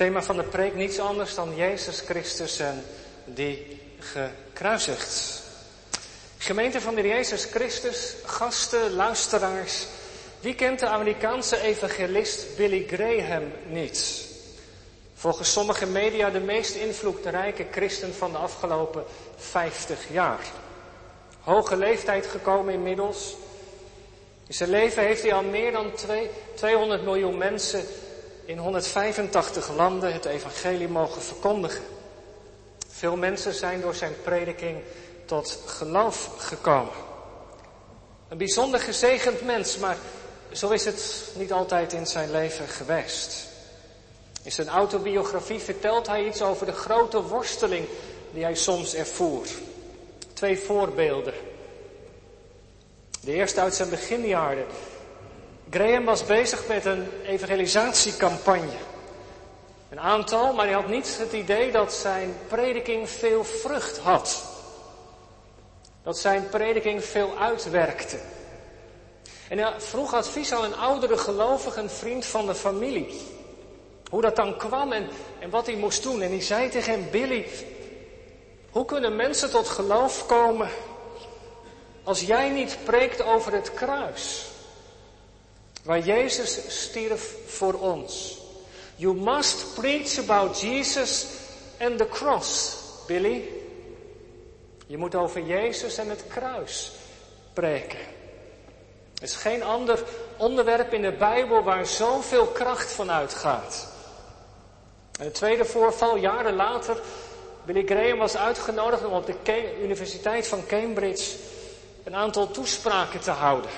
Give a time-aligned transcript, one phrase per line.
[0.00, 2.84] thema van de preek niets anders dan Jezus Christus en
[3.24, 5.42] die gekruisigd.
[6.38, 9.86] Gemeente van de Jezus Christus, gasten, luisteraars.
[10.40, 14.24] Wie kent de Amerikaanse evangelist Billy Graham niet?
[15.14, 19.04] Volgens sommige media de meest invloedrijke christen van de afgelopen
[19.36, 20.40] 50 jaar.
[21.40, 23.36] Hoge leeftijd gekomen inmiddels.
[24.46, 25.92] In zijn leven heeft hij al meer dan
[26.54, 27.84] 200 miljoen mensen
[28.50, 31.84] in 185 landen het evangelie mogen verkondigen.
[32.88, 34.78] Veel mensen zijn door zijn prediking
[35.24, 36.92] tot geloof gekomen.
[38.28, 39.96] Een bijzonder gezegend mens, maar
[40.52, 43.48] zo is het niet altijd in zijn leven geweest.
[44.42, 47.86] In zijn autobiografie vertelt hij iets over de grote worsteling
[48.32, 49.46] die hij soms ervoer.
[50.32, 51.34] Twee voorbeelden.
[53.20, 54.66] De eerste uit zijn beginjaren.
[55.70, 58.78] Graham was bezig met een evangelisatiecampagne.
[59.90, 64.42] Een aantal, maar hij had niet het idee dat zijn prediking veel vrucht had.
[66.02, 68.18] Dat zijn prediking veel uitwerkte.
[69.48, 73.20] En hij vroeg advies aan een oudere gelovige, een vriend van de familie.
[74.10, 75.08] Hoe dat dan kwam en,
[75.38, 76.22] en wat hij moest doen.
[76.22, 77.46] En hij zei tegen hem, Billy,
[78.70, 80.68] hoe kunnen mensen tot geloof komen
[82.04, 84.49] als jij niet preekt over het kruis?
[85.82, 88.38] Waar Jezus stierf voor ons.
[88.96, 91.26] You must preach about Jesus
[91.80, 93.48] and the cross, Billy.
[94.86, 96.92] Je moet over Jezus en het kruis
[97.52, 97.98] preken.
[99.14, 100.02] Er is geen ander
[100.36, 103.88] onderwerp in de Bijbel waar zoveel kracht van uitgaat.
[105.18, 107.00] En het tweede voorval, jaren later,
[107.64, 111.36] Billy Graham was uitgenodigd om op de Universiteit van Cambridge
[112.04, 113.70] een aantal toespraken te houden.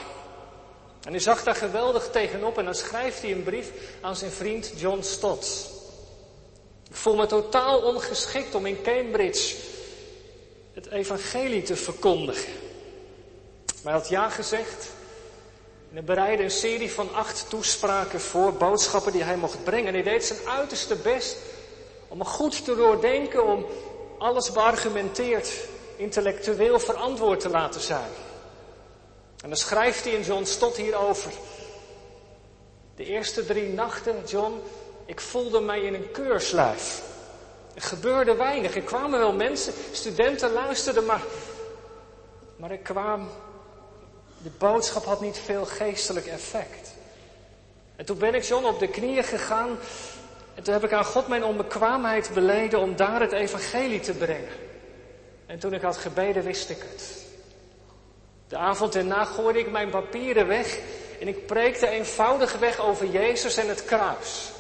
[1.05, 4.73] En hij zag daar geweldig tegenop en dan schrijft hij een brief aan zijn vriend
[4.77, 5.71] John Stott.
[6.91, 9.55] Ik voel me totaal ongeschikt om in Cambridge
[10.73, 12.53] het evangelie te verkondigen.
[13.83, 14.89] Maar hij had ja gezegd.
[15.89, 19.87] En hij bereidde een serie van acht toespraken voor, boodschappen die hij mocht brengen.
[19.87, 21.37] En hij deed zijn uiterste best
[22.09, 23.67] om me goed te doordenken, om
[24.19, 25.51] alles beargumenteerd,
[25.97, 28.11] intellectueel verantwoord te laten zijn.
[29.43, 31.33] En dan schrijft hij in John Stott hierover.
[32.97, 34.61] De eerste drie nachten, John,
[35.05, 37.03] ik voelde mij in een keurslijf.
[37.75, 38.77] Er gebeurde weinig.
[38.77, 41.23] Er kwamen wel mensen, studenten luisterden, maar,
[42.57, 43.29] maar er kwam,
[44.43, 46.95] de boodschap had niet veel geestelijk effect.
[47.97, 49.79] En toen ben ik John op de knieën gegaan
[50.55, 54.53] en toen heb ik aan God mijn onbekwaamheid beleden om daar het evangelie te brengen.
[55.47, 57.22] En toen ik had gebeden, wist ik het.
[58.53, 60.79] De avond erna gooide ik mijn papieren weg
[61.21, 64.51] en ik preekte eenvoudigweg over Jezus en het kruis.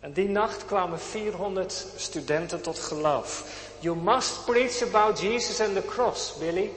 [0.00, 3.44] En die nacht kwamen 400 studenten tot geloof.
[3.78, 6.70] You must preach about Jesus and the cross, Billy.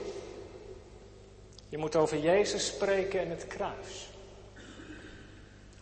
[1.70, 4.10] Je moet over Jezus spreken en het kruis.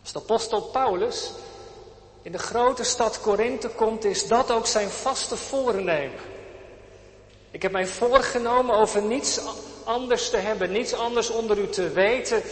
[0.02, 1.30] Als de apostel Paulus
[2.22, 6.20] in de grote stad Korinthe komt, is dat ook zijn vaste voornemen.
[7.50, 9.40] Ik heb mij voorgenomen over niets
[9.86, 12.42] anders te hebben, niets anders onder u te weten.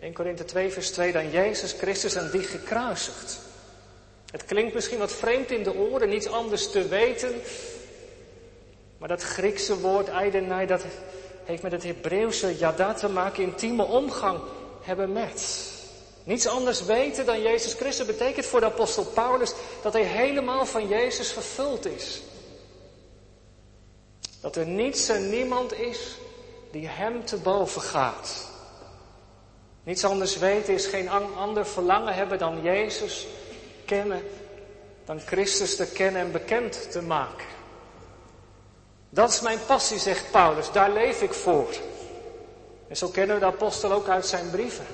[0.00, 3.38] 1 Korinthe 2 vers 2 dan Jezus Christus en die gekruisigd.
[4.30, 7.40] Het klinkt misschien wat vreemd in de oren, niets anders te weten.
[8.98, 10.84] Maar dat Griekse woord eidenai, dat
[11.44, 14.40] heeft met het Hebreeuwse yada te maken, intieme omgang
[14.82, 15.70] hebben met.
[16.24, 19.52] Niets anders weten dan Jezus Christus betekent voor de apostel Paulus
[19.82, 22.20] dat hij helemaal van Jezus vervuld is.
[24.40, 26.18] Dat er niets en niemand is
[26.70, 28.46] die hem te boven gaat.
[29.82, 33.26] Niets anders weten is geen ander verlangen hebben dan Jezus
[33.84, 34.22] kennen,
[35.04, 37.46] dan Christus te kennen en bekend te maken.
[39.10, 41.68] Dat is mijn passie, zegt Paulus, daar leef ik voor.
[42.88, 44.86] En zo kennen we de apostel ook uit zijn brieven.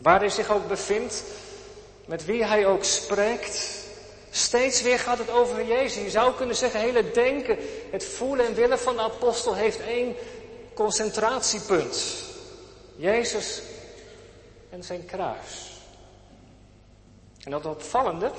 [0.00, 1.22] Waar hij zich ook bevindt,
[2.06, 3.86] met wie hij ook spreekt,
[4.30, 6.02] Steeds weer gaat het over Jezus.
[6.02, 7.58] Je zou kunnen zeggen, hele denken,
[7.90, 10.16] het voelen en willen van de apostel heeft één
[10.74, 12.24] concentratiepunt.
[12.96, 13.62] Jezus
[14.70, 15.70] en zijn kruis.
[17.44, 18.30] En dat opvallende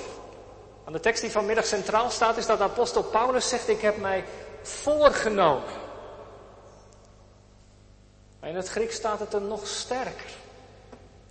[0.86, 4.24] aan de tekst die vanmiddag centraal staat, is dat apostel Paulus zegt, ik heb mij
[4.62, 5.88] voorgenomen.
[8.40, 10.30] Maar in het Grieks staat het er nog sterker.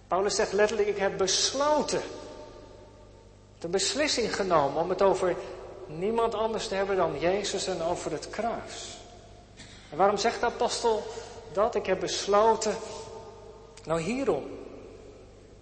[0.08, 2.02] Paulus zegt letterlijk, ik heb besloten
[3.58, 5.37] de beslissing genomen om het over
[5.87, 8.99] niemand anders te hebben dan Jezus en over het kruis.
[9.90, 11.02] En waarom zegt de apostel
[11.52, 11.75] dat?
[11.75, 12.75] Ik heb besloten,
[13.84, 14.44] nou hierom.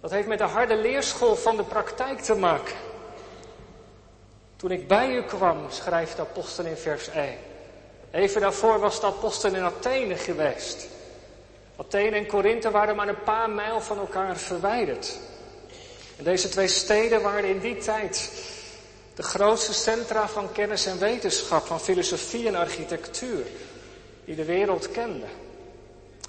[0.01, 2.75] Dat heeft met de harde leerschool van de praktijk te maken.
[4.55, 7.37] Toen ik bij u kwam, schrijft de apostel in vers 1.
[8.11, 10.87] Even daarvoor was de apostel in Athene geweest.
[11.75, 15.19] Athene en Korinthe waren maar een paar mijl van elkaar verwijderd.
[16.17, 18.31] En deze twee steden waren in die tijd
[19.15, 23.45] de grootste centra van kennis en wetenschap, van filosofie en architectuur,
[24.25, 25.25] die de wereld kende.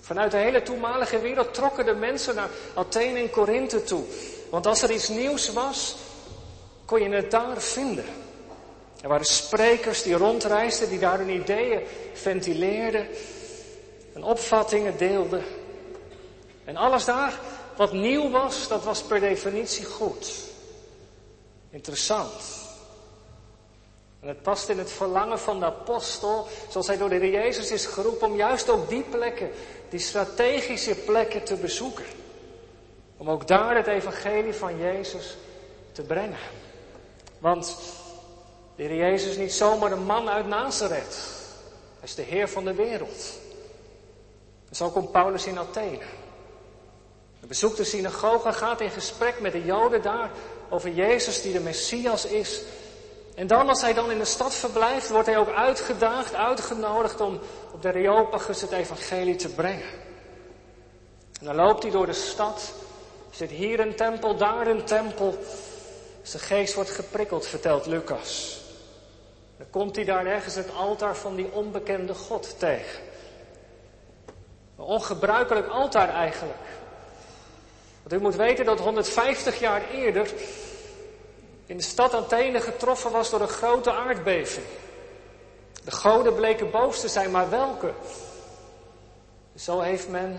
[0.01, 4.05] Vanuit de hele toenmalige wereld trokken de mensen naar Athene en Korinthe toe.
[4.51, 5.97] Want als er iets nieuws was,
[6.85, 8.05] kon je het daar vinden.
[9.03, 11.81] Er waren sprekers die rondreisden, die daar hun ideeën
[12.15, 13.07] ventileerden
[14.15, 15.45] en opvattingen deelden.
[16.65, 17.41] En alles daar
[17.79, 20.33] wat nieuw was, dat was per definitie goed.
[21.71, 22.43] Interessant.
[24.21, 27.71] En het past in het verlangen van de apostel, zoals hij door de Heer Jezus
[27.71, 29.51] is geroepen, om juist ook die plekken,
[29.89, 32.05] die strategische plekken te bezoeken.
[33.17, 35.37] Om ook daar het evangelie van Jezus
[35.93, 36.39] te brengen.
[37.39, 37.77] Want
[38.77, 41.19] de Heer Jezus is niet zomaar een man uit Nazareth.
[41.99, 43.39] Hij is de Heer van de wereld.
[44.69, 46.05] En zo komt Paulus in Athene.
[47.49, 50.31] Bezoekt de synagoge, gaat in gesprek met de Joden daar
[50.69, 52.63] over Jezus die de Messias is.
[53.35, 57.41] En dan, als hij dan in de stad verblijft, wordt hij ook uitgedaagd, uitgenodigd om
[57.73, 59.89] op de Reopagus het evangelie te brengen.
[61.41, 62.73] En dan loopt hij door de stad,
[63.31, 65.39] zit hier een tempel, daar een tempel.
[66.23, 68.61] Zijn geest wordt geprikkeld, vertelt Lucas.
[69.57, 73.01] Dan komt hij daar ergens het altaar van die onbekende God tegen.
[74.77, 76.59] Een ongebruikelijk altaar eigenlijk.
[78.03, 80.33] Want u moet weten dat 150 jaar eerder
[81.67, 84.67] in de stad Athene getroffen was door een grote aardbeving.
[85.85, 87.93] De goden bleken boos te zijn, maar welke?
[89.57, 90.39] Zo heeft men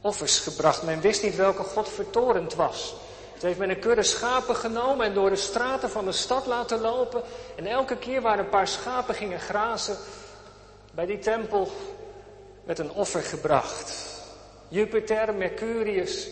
[0.00, 0.82] offers gebracht.
[0.82, 2.94] Men wist niet welke God vertorend was.
[3.38, 6.80] Toen heeft men een kudde schapen genomen en door de straten van de stad laten
[6.80, 7.22] lopen.
[7.56, 9.96] En elke keer waar een paar schapen gingen grazen,
[10.90, 11.70] bij die tempel
[12.64, 13.94] werd een offer gebracht.
[14.68, 16.28] Jupiter, Mercurius.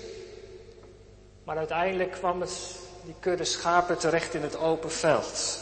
[1.52, 5.58] Maar uiteindelijk kwam het, die kudde schapen terecht in het open veld.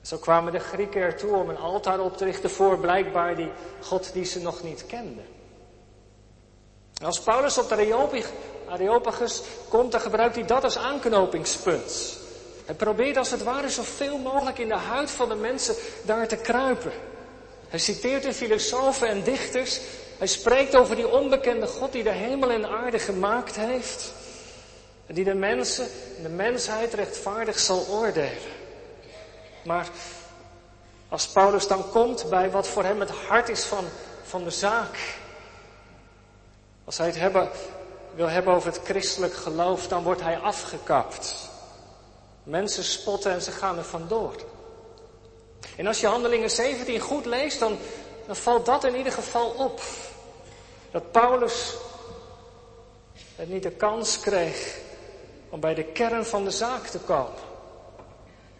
[0.00, 3.50] Zo kwamen de Grieken ertoe om een altaar op te richten voor blijkbaar die
[3.80, 5.24] God die ze nog niet kenden.
[7.00, 8.24] En als Paulus op de
[8.68, 12.18] Areopagus komt, dan gebruikt hij dat als aanknopingspunt.
[12.64, 16.36] Hij probeert als het ware zoveel mogelijk in de huid van de mensen daar te
[16.36, 16.92] kruipen.
[17.68, 19.80] Hij citeert de filosofen en dichters.
[20.22, 24.12] Hij spreekt over die onbekende God die de hemel en de aarde gemaakt heeft.
[25.06, 25.86] En die de mensen
[26.16, 28.52] en de mensheid rechtvaardig zal oordelen.
[29.64, 29.88] Maar
[31.08, 33.84] als Paulus dan komt bij wat voor hem het hart is van,
[34.22, 34.98] van de zaak.
[36.84, 37.48] Als hij het hebben,
[38.14, 41.34] wil hebben over het christelijk geloof, dan wordt hij afgekapt.
[42.42, 44.34] Mensen spotten en ze gaan er vandoor.
[45.76, 47.78] En als je Handelingen 17 goed leest, dan,
[48.26, 49.80] dan valt dat in ieder geval op.
[50.92, 51.74] Dat Paulus
[53.36, 54.78] het niet de kans kreeg
[55.48, 57.40] om bij de kern van de zaak te komen.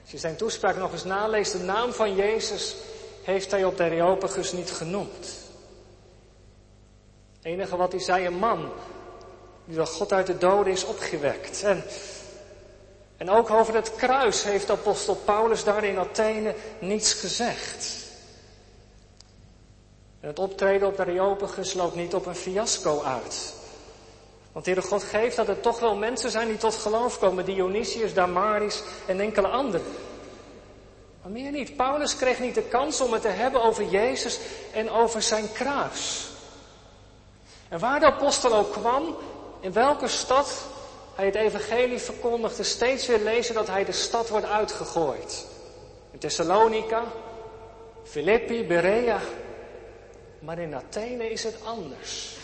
[0.03, 2.77] Als je zijn toespraak nog eens naleest, de naam van Jezus
[3.23, 5.27] heeft hij op de Areopagus niet genoemd.
[7.37, 8.73] Het enige wat hij zei, een man
[9.65, 11.63] die door God uit de doden is opgewekt.
[11.63, 11.85] En
[13.23, 18.02] en ook over het kruis heeft apostel Paulus daar in Athene niets gezegd.
[20.23, 23.55] En het optreden op de Areopagus loopt niet op een fiasco uit.
[24.53, 27.45] Want Heere God geeft dat er toch wel mensen zijn die tot geloof komen.
[27.45, 29.87] Dionysius, Damaris en enkele anderen.
[31.23, 31.77] Maar meer niet.
[31.77, 34.39] Paulus kreeg niet de kans om het te hebben over Jezus
[34.73, 36.29] en over zijn kruis.
[37.69, 39.17] En waar de apostel ook kwam,
[39.61, 40.65] in welke stad
[41.15, 45.47] hij het evangelie verkondigde, steeds weer lezen dat hij de stad wordt uitgegooid.
[46.11, 47.03] In Thessalonica,
[48.05, 49.21] Filippi, Berea.
[50.43, 52.37] Maar in Athene is het anders.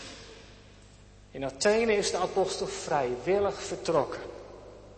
[1.31, 4.21] In Athene is de apostel vrijwillig vertrokken.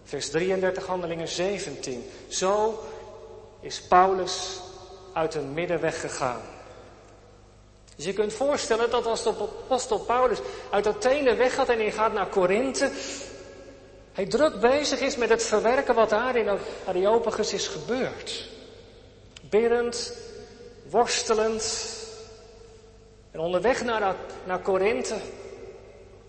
[0.04, 2.10] Vers 33, handelingen 17.
[2.28, 2.84] Zo
[3.60, 4.60] is Paulus
[5.14, 6.42] uit hun midden weggegaan.
[7.96, 10.40] Dus je kunt voorstellen dat als de apostel Paulus
[10.72, 12.92] uit Athene weggaat en hij gaat naar Korinthe,
[14.14, 18.50] hij druk bezig is met het verwerken wat daar in Areopagus is gebeurd.
[19.42, 20.14] Biddend,
[20.90, 22.00] worstelend.
[23.32, 25.16] En onderweg naar, naar Korinthe,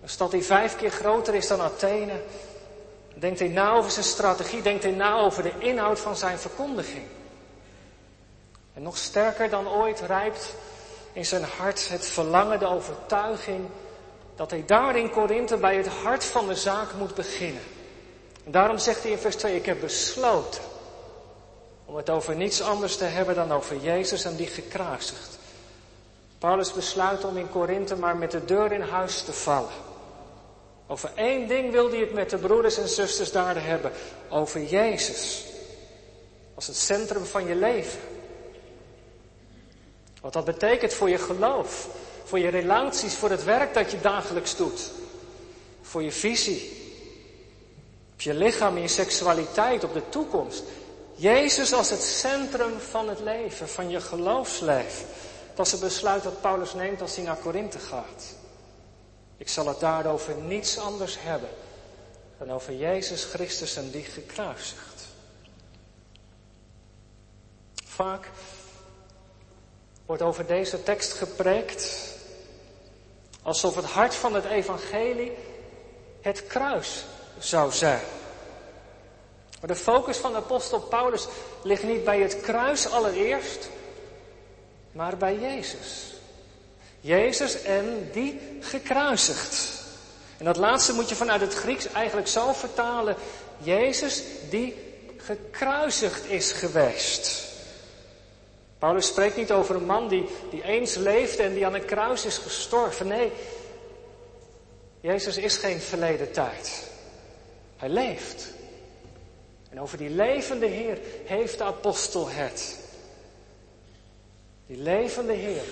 [0.03, 2.21] een stad die vijf keer groter is dan Athene,
[3.15, 7.05] denkt hij na over zijn strategie, denkt hij na over de inhoud van zijn verkondiging.
[8.75, 10.55] En nog sterker dan ooit rijpt
[11.13, 13.69] in zijn hart het verlangen, de overtuiging
[14.37, 17.63] dat hij daar in Korinthe bij het hart van de zaak moet beginnen.
[18.45, 20.63] En daarom zegt hij in vers 2, ik heb besloten
[21.85, 25.39] om het over niets anders te hebben dan over Jezus en die gekruisigd.
[26.43, 29.71] Paulus besluit om in Korinthe maar met de deur in huis te vallen.
[30.87, 33.93] Over één ding wil hij het met de broeders en zusters daar hebben.
[34.29, 35.45] Over Jezus.
[36.55, 38.01] Als het centrum van je leven.
[40.21, 41.89] Wat dat betekent voor je geloof.
[42.25, 44.91] Voor je relaties, voor het werk dat je dagelijks doet.
[45.83, 46.71] Voor je visie.
[48.13, 50.63] Op je lichaam, in je seksualiteit, op de toekomst.
[51.15, 55.07] Jezus als het centrum van het leven, van je geloofsleven.
[55.55, 58.35] Dat is het besluit dat Paulus neemt als hij naar Korinthe gaat.
[59.37, 61.49] Ik zal het daarover niets anders hebben
[62.39, 65.07] dan over Jezus Christus en die gekruisigd.
[67.85, 68.31] Vaak
[70.07, 72.11] wordt over deze tekst gepreekt
[73.43, 75.33] alsof het hart van het evangelie
[76.21, 77.05] het kruis
[77.39, 78.03] zou zijn.
[79.61, 81.27] Maar de focus van de apostel Paulus
[81.63, 83.69] ligt niet bij het kruis allereerst,
[84.93, 86.13] maar bij Jezus.
[87.01, 89.81] Jezus en die gekruisigd.
[90.39, 93.17] En dat laatste moet je vanuit het Grieks eigenlijk zo vertalen.
[93.59, 94.77] Jezus die
[95.17, 97.51] gekruisigd is geweest.
[98.79, 102.25] Paulus spreekt niet over een man die, die eens leefde en die aan een kruis
[102.25, 103.07] is gestorven.
[103.07, 103.33] Nee,
[105.01, 106.91] Jezus is geen verleden tijd.
[107.77, 108.47] Hij leeft.
[109.71, 112.82] En over die levende Heer heeft de apostel het.
[114.73, 115.65] Die levende Heer,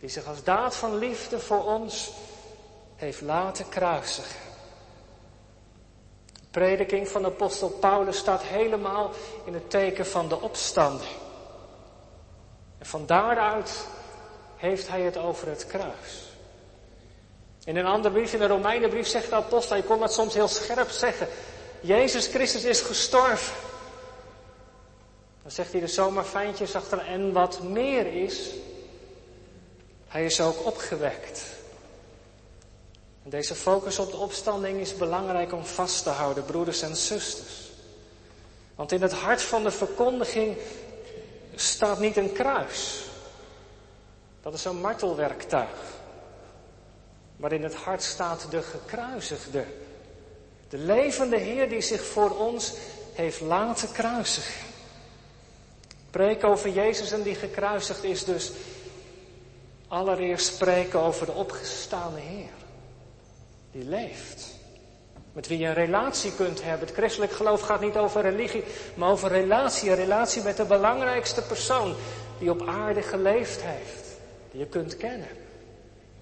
[0.00, 2.10] die zich als daad van liefde voor ons
[2.96, 4.40] heeft laten kruisigen.
[6.32, 9.10] De prediking van de apostel Paulus staat helemaal
[9.44, 11.10] in het teken van de opstanding.
[12.78, 13.86] En van daaruit
[14.56, 16.32] heeft hij het over het kruis.
[17.64, 20.48] In een andere brief, in de Romeinenbrief, zegt de apostel, je kon dat soms heel
[20.48, 21.28] scherp zeggen.
[21.80, 23.71] Jezus Christus is gestorven.
[25.42, 26.98] Dan zegt hij er zomaar fijntjes achter.
[26.98, 28.48] En wat meer is,
[30.08, 31.42] hij is ook opgewekt.
[33.24, 37.70] En deze focus op de opstanding is belangrijk om vast te houden, broeders en zusters.
[38.74, 40.56] Want in het hart van de verkondiging
[41.54, 43.04] staat niet een kruis.
[44.42, 46.00] Dat is een martelwerktuig.
[47.36, 49.64] Maar in het hart staat de gekruisigde.
[50.68, 52.72] De levende Heer die zich voor ons
[53.12, 54.71] heeft laten kruisigen.
[56.12, 58.52] Spreken over Jezus en die gekruisigd is dus
[59.88, 62.50] allereerst spreken over de opgestane Heer.
[63.70, 64.46] Die leeft.
[65.32, 66.86] Met wie je een relatie kunt hebben.
[66.86, 68.64] Het christelijk geloof gaat niet over religie,
[68.94, 69.90] maar over relatie.
[69.90, 71.94] Een relatie met de belangrijkste persoon
[72.38, 74.06] die op aarde geleefd heeft.
[74.50, 75.28] Die je kunt kennen.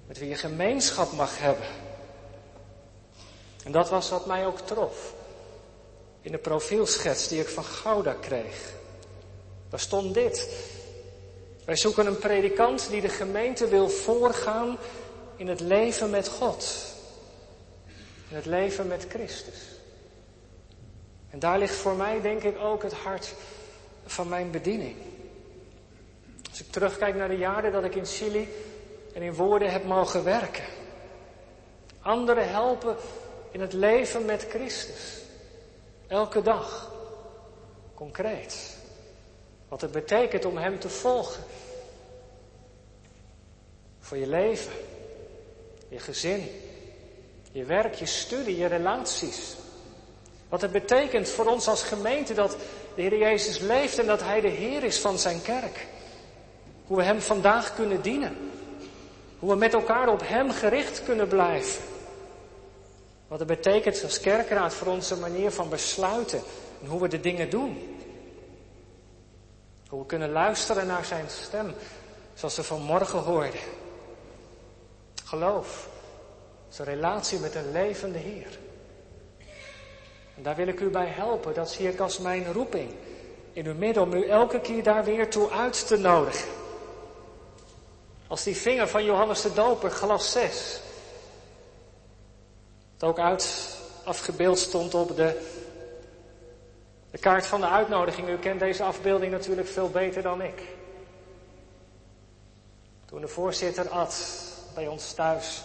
[0.07, 1.67] Met wie je gemeenschap mag hebben.
[3.65, 5.15] En dat was wat mij ook trof.
[6.21, 8.79] In de profielschets die ik van Gouda kreeg.
[9.71, 10.49] Daar stond dit.
[11.65, 14.79] Wij zoeken een predikant die de gemeente wil voorgaan
[15.37, 16.95] in het leven met God.
[18.29, 19.59] In het leven met Christus.
[21.31, 23.35] En daar ligt voor mij denk ik ook het hart
[24.07, 24.97] van mijn bediening.
[26.51, 28.49] Als ik terugkijk naar de jaren dat ik in Chili
[29.15, 30.65] en in woorden heb mogen werken.
[32.03, 32.97] Anderen helpen
[33.51, 35.19] in het leven met Christus.
[36.07, 36.93] Elke dag.
[37.95, 38.80] Concreet.
[39.71, 41.43] Wat het betekent om Hem te volgen.
[44.01, 44.73] Voor je leven,
[45.89, 46.49] je gezin,
[47.53, 49.55] je werk, je studie, je relaties.
[50.49, 52.57] Wat het betekent voor ons als gemeente dat
[52.95, 55.87] de Heer Jezus leeft en dat Hij de Heer is van Zijn kerk.
[56.87, 58.51] Hoe we Hem vandaag kunnen dienen.
[59.39, 61.83] Hoe we met elkaar op Hem gericht kunnen blijven.
[63.29, 66.43] Wat het betekent als kerkraad voor onze manier van besluiten
[66.83, 67.99] en hoe we de dingen doen.
[69.91, 71.75] Hoe we kunnen luisteren naar zijn stem,
[72.35, 73.61] zoals we vanmorgen hoorden.
[75.25, 75.89] Geloof,
[76.69, 78.59] zijn relatie met een levende Heer.
[80.37, 82.95] En daar wil ik u bij helpen, dat zie ik als mijn roeping
[83.53, 86.49] in uw midden, om u elke keer daar weer toe uit te nodigen.
[88.27, 90.81] Als die vinger van Johannes de Doper, glas 6,
[92.97, 95.59] dat ook uit afgebeeld stond op de
[97.11, 100.63] de kaart van de uitnodiging, u kent deze afbeelding natuurlijk veel beter dan ik.
[103.05, 104.15] Toen de voorzitter Ad
[104.75, 105.63] bij ons thuis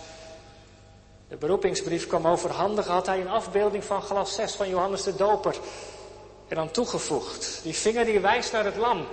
[1.27, 5.55] de beroepingsbrief kwam overhandigen, had hij een afbeelding van glas 6 van Johannes de Doper
[6.47, 7.59] er aan toegevoegd.
[7.63, 9.05] Die vinger die wijst naar het lam.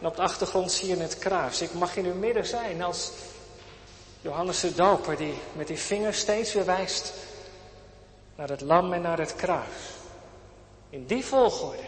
[0.00, 1.62] En op de achtergrond zie je het kruis.
[1.62, 3.10] Ik mag in uw midden zijn als
[4.20, 7.12] Johannes de Doper die met die vinger steeds weer wijst
[8.36, 9.99] naar het lam en naar het kruis.
[10.90, 11.82] In die volgorde.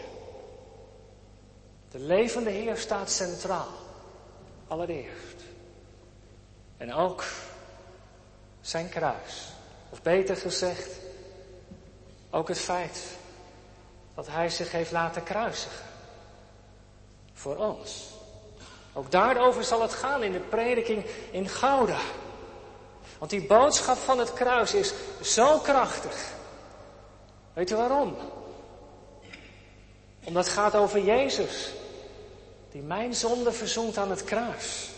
[1.91, 3.73] De levende Heer staat centraal.
[4.69, 5.43] Allereerst.
[6.77, 7.25] En ook
[8.61, 9.53] zijn kruis.
[9.91, 10.91] Of beter gezegd,
[12.31, 13.03] ook het feit
[14.15, 15.85] dat hij zich heeft laten kruisigen.
[17.33, 18.11] Voor ons.
[18.93, 22.01] Ook daarover zal het gaan in de prediking in Gouda.
[23.19, 24.93] Want die boodschap van het kruis is
[25.23, 26.33] zo krachtig.
[27.53, 28.17] Weet u waarom?
[30.25, 31.73] Omdat het gaat over Jezus,
[32.71, 34.91] die mijn zonde verzoent aan het kruis.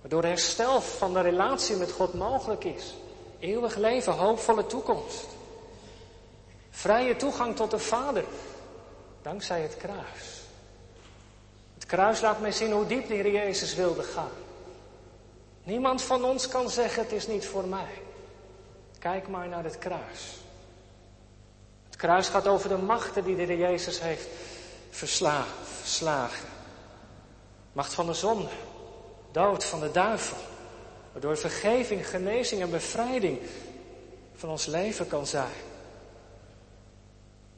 [0.00, 2.94] Waardoor herstel van de relatie met God mogelijk is.
[3.38, 5.26] Eeuwig leven, hoopvolle toekomst.
[6.70, 8.24] Vrije toegang tot de Vader,
[9.22, 10.42] dankzij het kruis.
[11.74, 14.30] Het kruis laat mij zien hoe diep de Heer Jezus wilde gaan.
[15.62, 18.02] Niemand van ons kan zeggen het is niet voor mij.
[18.98, 20.43] Kijk maar naar het kruis.
[21.94, 24.28] Het kruis gaat over de machten die de Jezus heeft
[24.90, 26.48] verslagen.
[27.72, 28.48] Macht van de zonde,
[29.30, 30.36] dood van de duivel.
[31.12, 33.38] Waardoor vergeving, genezing en bevrijding
[34.34, 35.52] van ons leven kan zijn.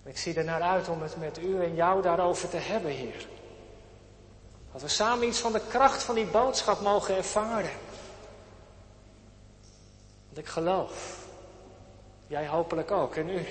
[0.05, 3.27] Ik zie er naar uit om het met u en jou daarover te hebben, Heer.
[4.73, 7.71] Dat we samen iets van de kracht van die boodschap mogen ervaren.
[10.27, 11.19] Want ik geloof,
[12.27, 13.47] jij hopelijk ook en u,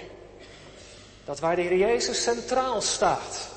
[1.26, 3.48] dat waar de Heer Jezus centraal staat,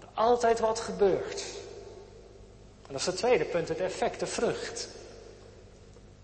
[0.00, 1.44] er altijd wat gebeurt.
[2.86, 4.88] En dat is het tweede punt, het effect, de vrucht.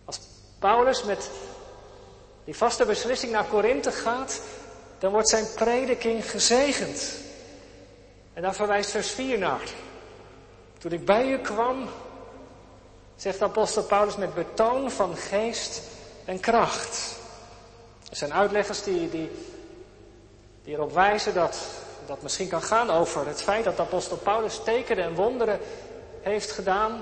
[0.05, 0.21] Als
[0.59, 1.31] Paulus met
[2.45, 4.41] die vaste beslissing naar Korinthe gaat,
[4.99, 7.13] dan wordt zijn prediking gezegend.
[8.33, 9.69] En daar verwijst vers 4 naar.
[10.79, 11.89] Toen ik bij u kwam,
[13.17, 15.83] zegt apostel Paulus met betoon van geest
[16.25, 17.17] en kracht.
[18.11, 19.31] Er zijn uitleggers die, die,
[20.65, 21.57] die erop wijzen dat
[22.07, 25.61] dat misschien kan gaan over het feit dat apostel Paulus tekenen en wonderen
[26.21, 27.01] heeft gedaan.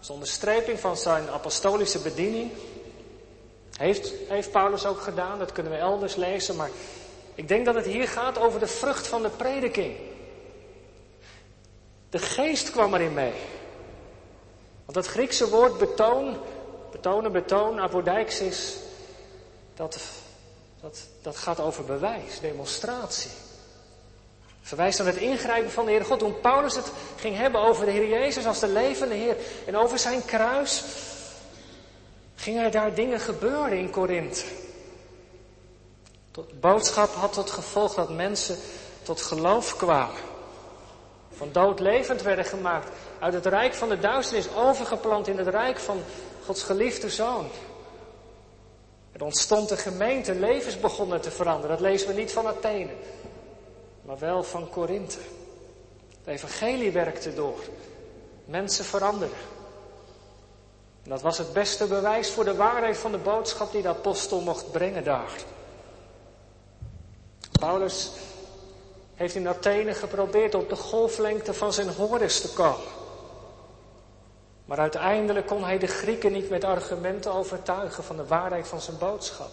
[0.00, 2.50] Zonder streping van zijn apostolische bediening.
[3.76, 6.70] Heeft, heeft Paulus ook gedaan, dat kunnen we elders lezen, maar
[7.34, 9.96] ik denk dat het hier gaat over de vrucht van de prediking.
[12.10, 13.32] De geest kwam erin mee.
[14.84, 16.36] Want dat Griekse woord betoon,
[16.90, 18.76] betonen, betoon, apodeixis,
[19.74, 19.98] dat,
[20.86, 23.30] dat, dat gaat over bewijs, demonstratie.
[24.62, 26.18] Verwijst aan het ingrijpen van de Heer God.
[26.18, 29.98] Toen Paulus het ging hebben over de Heer Jezus als de levende Heer en over
[29.98, 30.84] zijn kruis,
[32.34, 34.44] gingen er daar dingen gebeuren in Korinthe.
[36.32, 38.56] De boodschap had tot gevolg dat mensen
[39.02, 40.20] tot geloof kwamen.
[41.36, 42.88] Van dood levend werden gemaakt.
[43.18, 46.02] Uit het rijk van de duisternis overgeplant in het rijk van
[46.44, 47.48] Gods geliefde zoon.
[49.16, 51.70] Er ontstond een gemeente, levens begonnen te veranderen.
[51.70, 52.92] Dat lezen we niet van Athene,
[54.02, 55.18] maar wel van Korinthe.
[56.24, 57.58] Het evangelie werkte door.
[58.44, 59.38] Mensen veranderden.
[61.02, 64.40] En dat was het beste bewijs voor de waarheid van de boodschap die de apostel
[64.40, 65.32] mocht brengen daar.
[67.60, 68.10] Paulus
[69.14, 73.05] heeft in Athene geprobeerd op de golflengte van zijn hordes te komen.
[74.66, 78.98] Maar uiteindelijk kon hij de Grieken niet met argumenten overtuigen van de waarheid van zijn
[78.98, 79.50] boodschap.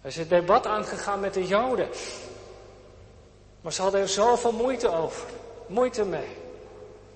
[0.00, 1.88] Hij is het debat aangegaan met de Joden.
[3.60, 5.28] Maar ze hadden er zoveel moeite over.
[5.66, 6.36] Moeite mee.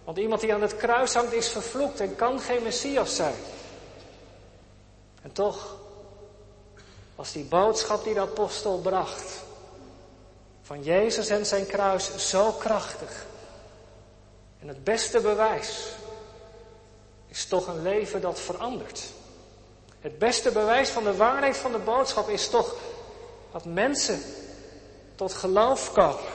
[0.04, 3.34] Want iemand die aan het kruis hangt is vervloekt en kan geen Messias zijn.
[5.22, 5.76] En toch
[7.14, 9.42] was die boodschap die de apostel bracht
[10.62, 13.26] van Jezus en zijn kruis zo krachtig.
[14.60, 15.98] En het beste bewijs
[17.30, 19.02] is toch een leven dat verandert.
[20.00, 22.74] Het beste bewijs van de waarheid van de boodschap is toch
[23.52, 24.22] dat mensen
[25.14, 26.32] tot geloof komen.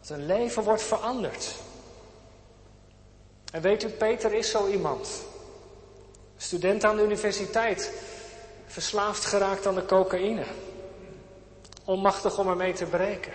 [0.00, 1.54] Dat een leven wordt veranderd.
[3.52, 5.08] En weet u, Peter is zo iemand.
[6.36, 7.92] Student aan de universiteit,
[8.66, 10.44] verslaafd geraakt aan de cocaïne.
[11.84, 13.32] Onmachtig om ermee te breken.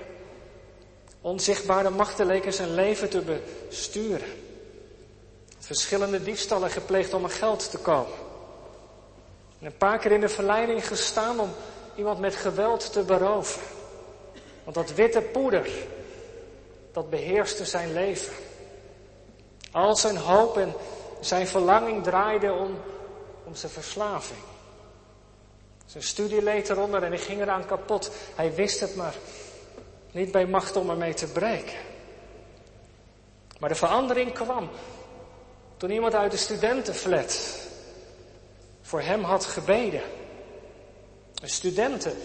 [1.22, 4.45] Onzichtbare machten leken zijn leven te besturen.
[5.66, 8.14] Verschillende diefstallen gepleegd om aan geld te komen.
[9.60, 11.50] En een paar keer in de verleiding gestaan om
[11.96, 13.62] iemand met geweld te beroven.
[14.64, 15.70] Want dat witte poeder,
[16.92, 18.34] dat beheerste zijn leven.
[19.72, 20.74] Al zijn hoop en
[21.20, 22.78] zijn verlanging draaide om,
[23.44, 24.40] om zijn verslaving.
[25.86, 28.12] Zijn studie leed eronder en hij ging eraan kapot.
[28.36, 29.16] Hij wist het maar
[30.12, 31.78] niet bij macht om ermee te breken.
[33.60, 34.70] Maar de verandering kwam
[35.78, 37.60] Toen iemand uit de studentenflat
[38.82, 40.02] voor hem had gebeden.
[41.42, 42.18] Een studenten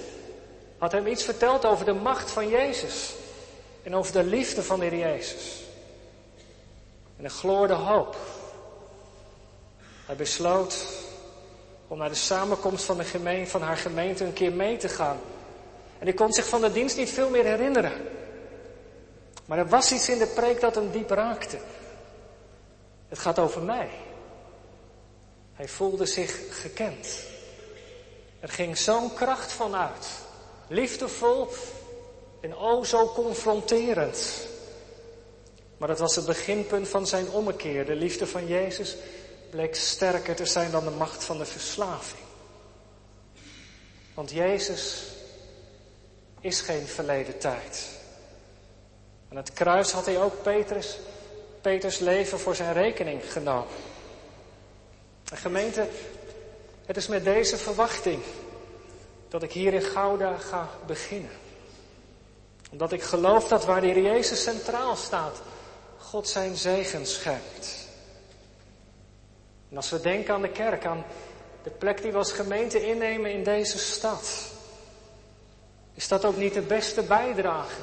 [0.78, 3.14] had hem iets verteld over de macht van Jezus
[3.82, 5.60] en over de liefde van de Heer Jezus.
[7.16, 8.16] En een gloorde hoop.
[10.06, 10.86] Hij besloot
[11.88, 15.18] om naar de samenkomst van, de gemeente, van haar gemeente een keer mee te gaan.
[15.98, 17.92] En hij kon zich van de dienst niet veel meer herinneren.
[19.46, 21.58] Maar er was iets in de preek dat hem diep raakte.
[23.10, 23.90] Het gaat over mij.
[25.52, 27.06] Hij voelde zich gekend.
[28.40, 30.08] Er ging zo'n kracht van uit.
[30.68, 31.48] Liefdevol
[32.40, 34.48] en o zo confronterend.
[35.76, 37.84] Maar dat was het beginpunt van zijn ommekeer.
[37.86, 38.96] De liefde van Jezus
[39.50, 42.22] bleek sterker te zijn dan de macht van de verslaving.
[44.14, 45.02] Want Jezus
[46.40, 47.88] is geen verleden tijd.
[49.30, 50.98] Aan het kruis had hij ook Petrus,
[51.60, 53.74] Peters leven voor zijn rekening genomen.
[55.24, 55.88] De gemeente,
[56.86, 58.22] het is met deze verwachting
[59.28, 61.30] dat ik hier in Gouda ga beginnen.
[62.70, 65.42] Omdat ik geloof dat waar de Jezus centraal staat,
[65.98, 67.88] God zijn zegen schenkt.
[69.70, 71.04] En als we denken aan de kerk, aan
[71.62, 74.50] de plek die we als gemeente innemen in deze stad,
[75.94, 77.80] is dat ook niet de beste bijdrage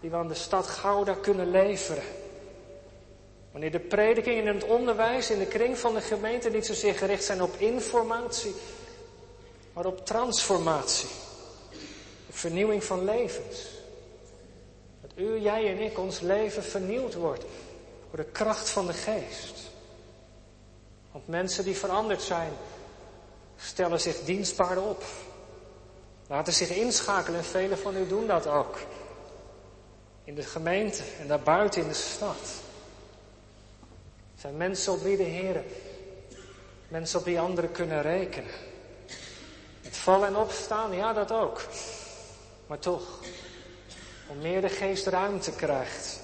[0.00, 2.04] die we aan de stad Gouda kunnen leveren?
[3.54, 7.24] Wanneer de prediking en het onderwijs in de kring van de gemeente niet zozeer gericht
[7.24, 8.54] zijn op informatie,
[9.72, 11.08] maar op transformatie,
[12.28, 13.68] op vernieuwing van levens.
[15.00, 17.44] Dat u, jij en ik, ons leven vernieuwd wordt
[18.10, 19.70] door de kracht van de geest.
[21.12, 22.52] Want mensen die veranderd zijn,
[23.56, 25.02] stellen zich dienstbaar op.
[26.26, 28.78] Laten zich inschakelen en velen van u doen dat ook.
[30.24, 32.62] In de gemeente en daarbuiten in de stad.
[34.44, 35.64] Zijn mensen op wie de Heer,
[36.88, 38.50] mensen op wie anderen kunnen rekenen.
[39.82, 41.62] Het vallen en opstaan, ja dat ook.
[42.66, 43.20] Maar toch,
[44.26, 46.20] hoe meer de geest ruimte krijgt,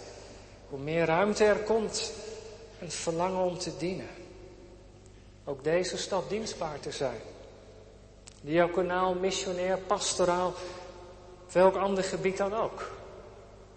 [0.69, 2.13] hoe meer ruimte er komt,
[2.81, 4.09] een verlangen om te dienen.
[5.45, 7.21] Ook deze stad dienstbaar te zijn.
[8.41, 10.55] Diaconaal, missionair, pastoraal,
[11.53, 12.91] welk ander gebied dan ook.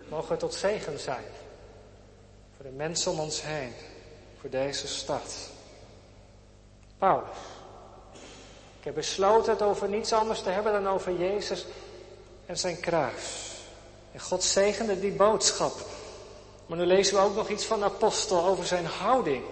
[0.10, 1.26] Mogen we tot zegen zijn.
[2.56, 3.74] Voor de mensen om ons heen.
[4.44, 5.36] Voor deze stad.
[6.98, 7.28] Paulus.
[8.80, 11.66] Ik heb besloten het over niets anders te hebben dan over Jezus
[12.46, 13.52] en zijn kruis.
[14.12, 15.74] En God zegende die boodschap.
[16.66, 19.44] Maar nu lezen we ook nog iets van de apostel over zijn houding.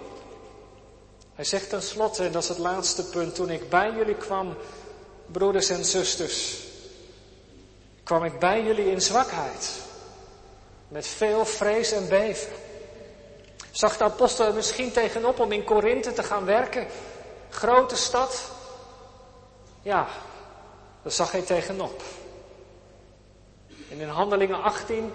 [1.34, 4.56] Hij zegt tenslotte, en dat is het laatste punt, toen ik bij jullie kwam,
[5.26, 6.56] broeders en zusters,
[8.02, 9.70] kwam ik bij jullie in zwakheid,
[10.88, 12.52] met veel vrees en beven.
[13.72, 16.86] Zag de apostel er misschien tegenop om in Korinthe te gaan werken,
[17.50, 18.50] grote stad?
[19.82, 20.06] Ja,
[21.02, 22.02] daar zag hij tegenop.
[23.90, 25.12] En in Handelingen 18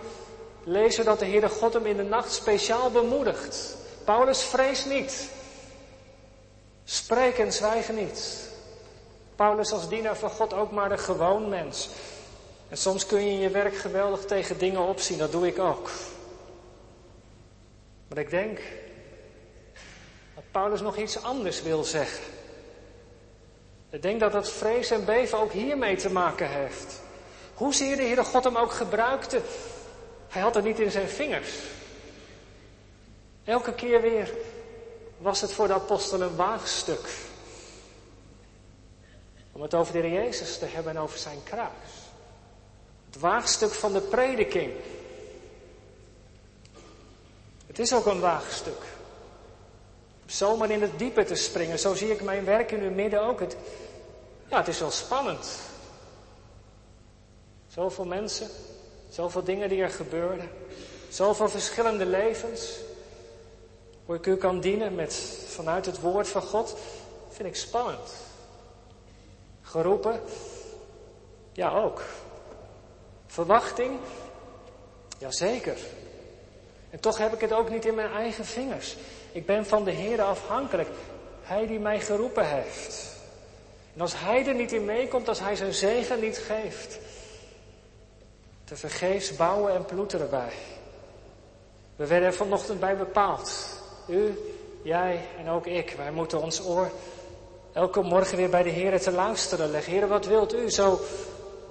[0.63, 3.75] lezen we dat de Heere God hem in de nacht speciaal bemoedigt.
[4.05, 5.29] Paulus vreest niet.
[6.83, 8.49] Spreek en zwijg niet.
[9.35, 11.89] Paulus als dienaar van God ook maar een gewoon mens.
[12.69, 15.89] En soms kun je in je werk geweldig tegen dingen opzien, dat doe ik ook.
[18.07, 18.59] Maar ik denk
[20.35, 22.23] dat Paulus nog iets anders wil zeggen.
[23.89, 27.01] Ik denk dat dat vrees en beven ook hiermee te maken heeft.
[27.53, 29.41] Hoezeer de Heere God hem ook gebruikte,
[30.27, 31.49] hij had het niet in zijn vingers.
[33.43, 34.33] Elke keer weer
[35.17, 37.09] was het voor de apostel een waagstuk.
[39.51, 42.07] Om het over de Heer Jezus te hebben en over zijn kruis.
[43.05, 44.71] Het waagstuk van de prediking.
[47.77, 48.81] Het is ook een waagstuk.
[50.25, 53.39] Zomaar in het diepe te springen, zo zie ik mijn werk in uw midden ook.
[53.39, 53.57] Het,
[54.47, 55.59] ja, het is wel spannend.
[57.67, 58.47] Zoveel mensen,
[59.09, 60.49] zoveel dingen die er gebeuren,
[61.09, 62.75] zoveel verschillende levens.
[64.05, 65.13] Hoe ik u kan dienen met,
[65.47, 66.75] vanuit het woord van God,
[67.29, 68.11] vind ik spannend.
[69.61, 70.21] Geroepen?
[71.51, 72.03] Ja, ook.
[73.27, 73.99] Verwachting?
[75.17, 75.77] Jazeker.
[76.97, 78.95] En toch heb ik het ook niet in mijn eigen vingers.
[79.31, 80.89] Ik ben van de Heer afhankelijk.
[81.41, 83.15] Hij die mij geroepen heeft.
[83.93, 86.99] En als Hij er niet in meekomt, als Hij zijn zegen niet geeft,
[88.63, 90.53] te vergeefs bouwen en ploeteren wij.
[91.95, 93.79] We werden er vanochtend bij bepaald.
[94.07, 94.37] U,
[94.81, 95.93] jij en ook ik.
[95.97, 96.91] Wij moeten ons oor
[97.73, 99.93] elke morgen weer bij de Heer te luisteren leggen.
[99.93, 100.69] Heer, wat wilt u?
[100.69, 100.99] Zo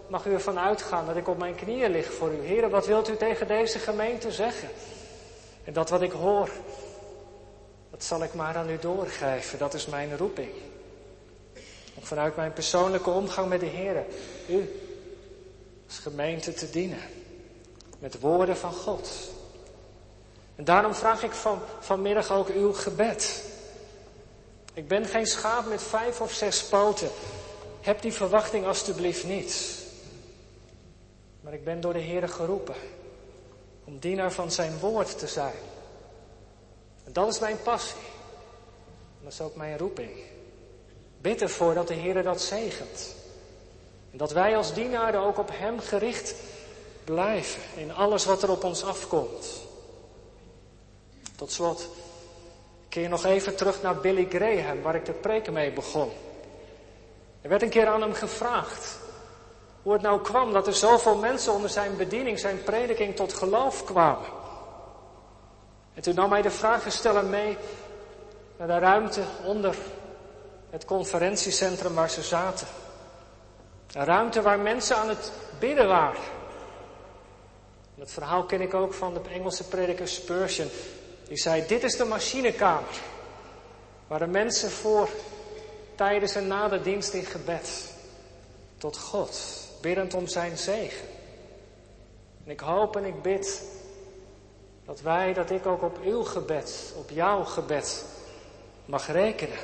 [0.07, 2.47] mag u ervan uitgaan dat ik op mijn knieën lig voor u.
[2.47, 4.69] Heer, wat wilt u tegen deze gemeente zeggen?
[5.67, 6.51] En dat wat ik hoor,
[7.91, 9.59] dat zal ik maar aan u doorgeven.
[9.59, 10.51] Dat is mijn roeping.
[11.95, 14.05] Om vanuit mijn persoonlijke omgang met de Heer,
[14.49, 14.81] u
[15.87, 16.99] als gemeente te dienen.
[17.99, 19.09] Met woorden van God.
[20.57, 23.45] En daarom vraag ik van, vanmiddag ook uw gebed.
[24.75, 27.11] Ik ben geen schaap met vijf of zes poten.
[27.81, 29.85] Heb die verwachting alstublieft niet.
[31.41, 32.75] Maar ik ben door de Heer geroepen
[33.87, 35.55] om dienaar van zijn woord te zijn.
[37.05, 38.07] En dat is mijn passie.
[39.19, 40.11] En dat is ook mijn roeping.
[41.21, 43.15] Bid ervoor dat de Heer dat zegent.
[44.11, 46.35] En dat wij als dienaren ook op Hem gericht
[47.05, 49.47] blijven in alles wat er op ons afkomt.
[51.37, 51.89] Tot slot
[52.97, 56.11] keer nog even terug naar Billy Graham, waar ik de preken mee begon.
[57.41, 58.99] Er werd een keer aan hem gevraagd
[59.87, 63.85] hoe het nou kwam dat er zoveel mensen onder zijn bediening, zijn prediking tot geloof
[63.85, 64.29] kwamen.
[65.95, 67.57] En toen nam hij de vragensteller mee
[68.57, 69.77] naar de ruimte onder
[70.71, 72.67] het conferentiecentrum waar ze zaten.
[73.93, 76.23] Een ruimte waar mensen aan het bidden waren.
[77.95, 80.69] Dat verhaal ken ik ook van de Engelse prediker Spurgeon.
[81.29, 83.01] Die zei, dit is de machinekamer.
[84.07, 85.09] Waar de mensen voor
[85.95, 87.95] tijdens en na de dienst in gebed
[88.79, 91.09] tot God, biddend om zijn zegen.
[92.45, 93.63] En ik hoop en ik bid
[94.85, 98.05] dat wij, dat ik ook op uw gebed, op jouw gebed
[98.85, 99.59] mag rekenen.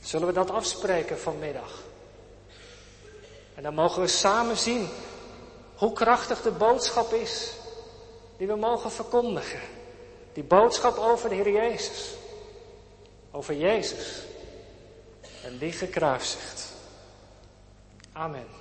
[0.00, 1.82] Zullen we dat afspreken vanmiddag?
[3.54, 4.88] En dan mogen we samen zien
[5.76, 7.52] hoe krachtig de boodschap is
[8.36, 9.60] die we mogen verkondigen.
[10.32, 12.14] Die boodschap over de Heer Jezus.
[13.30, 14.22] Over Jezus.
[15.42, 16.72] En die gekruisigd.
[18.12, 18.55] Amen.